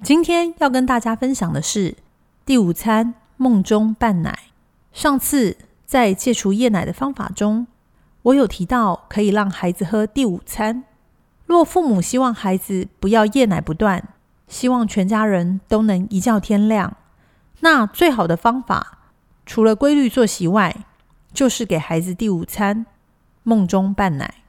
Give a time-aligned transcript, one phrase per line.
[0.00, 1.96] 今天要跟大家分享的是
[2.46, 4.38] 第五餐梦中拌奶。
[4.92, 7.66] 上次在戒除夜奶的方法中，
[8.22, 10.84] 我有提到可以让孩子喝第五餐。
[11.46, 14.08] 若父母希望孩子不要夜奶不断，
[14.46, 16.96] 希望全家人都能一觉天亮，
[17.60, 18.98] 那最好的方法，
[19.44, 20.84] 除了规律作息外，
[21.32, 22.86] 就是给孩子第五餐
[23.42, 24.42] 梦中拌奶。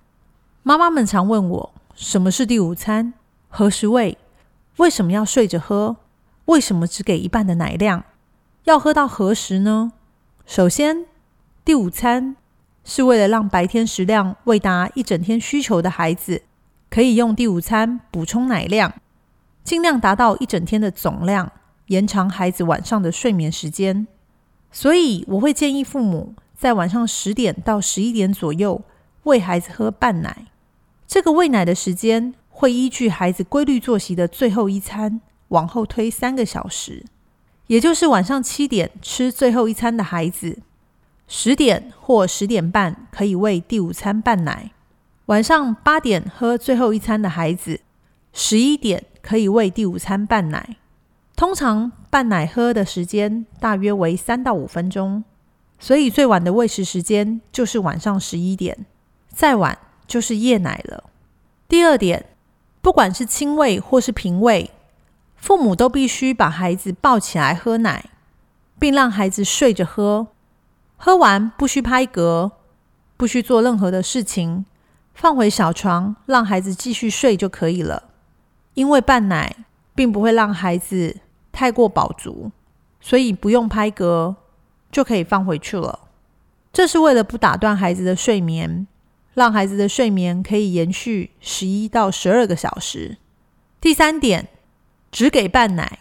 [0.61, 3.13] 妈妈们常问我，什么是第五餐？
[3.49, 4.15] 何时喂？
[4.79, 5.97] 为什么要睡着喝？
[6.45, 8.05] 为什么只给一半的奶量？
[8.63, 9.91] 要喝到何时呢？
[10.45, 11.05] 首先，
[11.65, 12.37] 第五餐
[12.85, 16.43] 是为了让白天食量未达一整天需求的孩子，
[16.89, 18.93] 可以用第五餐补充奶量，
[19.65, 21.51] 尽量达到一整天的总量，
[21.87, 24.07] 延长孩子晚上的睡眠时间。
[24.71, 28.81] 所以，我会建议父母在晚上十点到十一点左右
[29.23, 30.45] 喂孩子喝半奶。
[31.05, 32.33] 这个喂奶的时间。
[32.59, 37.05] 会依据孩子规律作息的最后一餐往后推三个小时，
[37.67, 40.59] 也就是晚上七点吃最后一餐的孩子，
[41.25, 44.71] 十点或十点半可以喂第五餐半奶；
[45.27, 47.79] 晚上八点喝最后一餐的孩子，
[48.33, 50.75] 十一点可以喂第五餐半奶。
[51.37, 55.23] 通常半奶喝的时间大约为三到五分钟，
[55.79, 58.85] 所以最晚的喂食时间就是晚上十一点，
[59.29, 61.05] 再晚就是夜奶了。
[61.69, 62.25] 第二点。
[62.81, 64.71] 不管是亲喂或是平喂，
[65.35, 68.05] 父母都必须把孩子抱起来喝奶，
[68.79, 70.27] 并让孩子睡着喝。
[70.97, 72.51] 喝完不需拍嗝，
[73.15, 74.65] 不需做任何的事情，
[75.13, 78.03] 放回小床，让孩子继续睡就可以了。
[78.73, 79.55] 因为半奶
[79.95, 81.17] 并不会让孩子
[81.51, 82.51] 太过饱足，
[83.01, 84.35] 所以不用拍嗝
[84.91, 85.99] 就可以放回去了。
[86.71, 88.87] 这是为了不打断孩子的睡眠。
[89.33, 93.17] 让孩子的睡眠可以延续十一到十二个小时。
[93.79, 94.49] 第三点，
[95.11, 95.99] 只给半奶，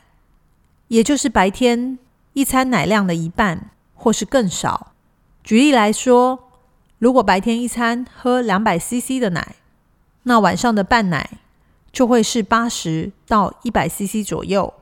[0.89, 1.99] 也就是白天
[2.33, 4.93] 一餐奶量的一半或是更少。
[5.45, 6.51] 举例来说，
[6.99, 9.57] 如果白天一餐喝两百 CC 的奶，
[10.25, 11.39] 那晚上的半奶
[11.93, 14.75] 就会是八十到一百 CC 左右。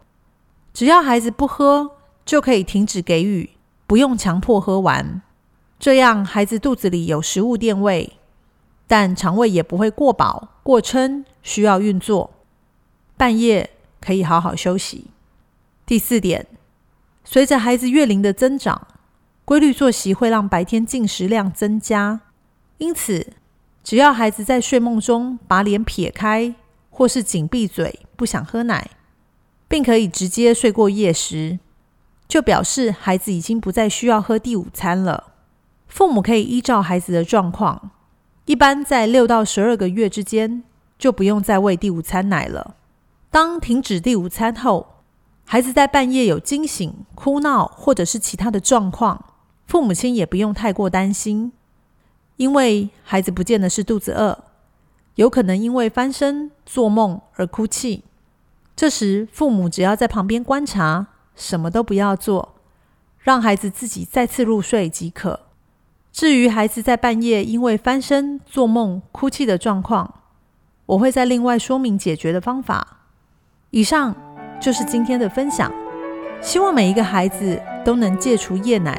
[0.72, 1.90] 只要孩子不喝，
[2.24, 3.50] 就可以停止给予，
[3.86, 5.20] 不用强迫喝完。
[5.78, 8.14] 这样孩子肚子里有食物垫位。
[8.86, 12.30] 但肠胃也不会过饱、过撑，需要运作。
[13.16, 13.70] 半夜
[14.00, 15.06] 可以好好休息。
[15.84, 16.46] 第四点，
[17.24, 18.86] 随着孩子月龄的增长，
[19.44, 22.20] 规律作息会让白天进食量增加。
[22.78, 23.32] 因此，
[23.82, 26.54] 只要孩子在睡梦中把脸撇开，
[26.90, 28.90] 或是紧闭嘴，不想喝奶，
[29.66, 31.58] 并可以直接睡过夜时，
[32.28, 35.32] 就表示孩子已经不再需要喝第五餐了。
[35.88, 37.90] 父母可以依照孩子的状况。
[38.46, 40.62] 一般在六到十二个月之间，
[40.96, 42.76] 就不用再喂第五餐奶了。
[43.28, 45.02] 当停止第五餐后，
[45.44, 49.34] 孩子在半夜有惊醒、哭闹或者是其他的状况，
[49.66, 51.52] 父母亲也不用太过担心，
[52.36, 54.44] 因为孩子不见得是肚子饿，
[55.16, 58.04] 有可能因为翻身、做梦而哭泣。
[58.76, 62.54] 这时，父母只要在旁边观察，什么都不要做，
[63.18, 65.45] 让孩子自己再次入睡即可。
[66.16, 70.14] 至于孩子在半夜因为翻身、做梦、哭泣的状况，
[70.86, 73.00] 我会再另外说明解决的方法。
[73.68, 74.16] 以上
[74.58, 75.70] 就是今天的分享，
[76.40, 78.98] 希望每一个孩子都能戒除夜奶，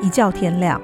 [0.00, 0.80] 一觉天亮。